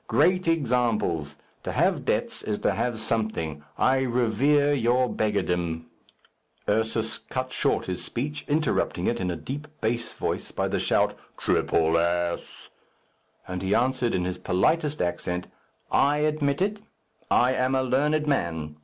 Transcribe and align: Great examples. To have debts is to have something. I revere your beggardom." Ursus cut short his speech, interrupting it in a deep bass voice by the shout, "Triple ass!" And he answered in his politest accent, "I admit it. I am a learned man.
Great 0.07 0.47
examples. 0.47 1.35
To 1.61 1.71
have 1.71 2.05
debts 2.05 2.41
is 2.41 2.57
to 2.65 2.71
have 2.73 2.99
something. 2.99 3.63
I 3.77 3.99
revere 3.99 4.73
your 4.73 5.07
beggardom." 5.07 5.91
Ursus 6.67 7.19
cut 7.19 7.51
short 7.53 7.85
his 7.85 8.03
speech, 8.03 8.43
interrupting 8.47 9.05
it 9.05 9.19
in 9.19 9.29
a 9.29 9.35
deep 9.35 9.67
bass 9.79 10.11
voice 10.11 10.49
by 10.51 10.67
the 10.69 10.79
shout, 10.79 11.13
"Triple 11.37 11.99
ass!" 11.99 12.69
And 13.47 13.61
he 13.61 13.75
answered 13.75 14.15
in 14.15 14.25
his 14.25 14.39
politest 14.39 15.03
accent, 15.03 15.45
"I 15.91 16.17
admit 16.17 16.63
it. 16.63 16.81
I 17.29 17.53
am 17.53 17.75
a 17.75 17.83
learned 17.83 18.25
man. 18.25 18.77